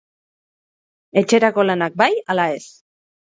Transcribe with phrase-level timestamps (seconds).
[1.21, 2.65] Etxerako lanak bai ala ez?